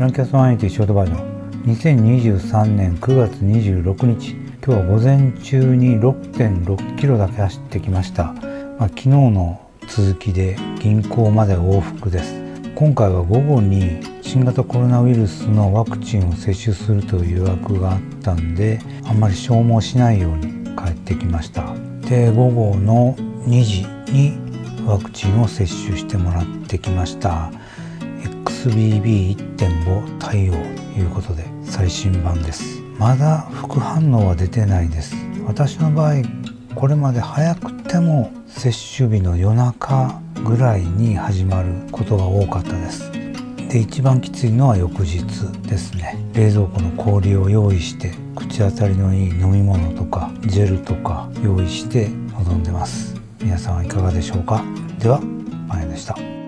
[0.00, 1.74] ランキャストマニティショートバージョン。
[1.74, 4.30] 2023年9月26日。
[4.64, 12.32] 今日は午前中に6.6キロだけ走ってきました、まあ、昨日の続きで銀行まで往復です。
[12.74, 21.74] 今回は午後に新型コロナウイルスのワクチンを接種するという予約があったんであんまり消耗しないように帰ってきました。
[22.08, 23.14] で午後の
[23.44, 24.38] 2時に
[24.86, 27.52] ワクチンを接種してもらってきました。
[28.44, 30.58] XBB1.5 対応と
[30.98, 32.80] いうことで最新版です。
[32.98, 35.14] まだ副反応は出てないです。
[35.46, 36.14] 私の場合
[36.74, 43.10] これまで早くても接種日の夜中ぐらいに始まることが多かったです。
[43.68, 45.22] で一番きついのは翌日
[45.68, 46.16] ですね。
[46.34, 53.14] 冷蔵庫の氷を用意して口当たりのいい飲み物とかジェルとか用意して臨んでます。
[53.40, 54.62] 皆さんはいかがでしょうか？
[54.98, 55.20] では
[55.68, 56.39] まやでした。